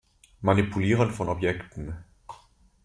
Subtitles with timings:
[0.41, 2.03] Manipulieren von Objekten.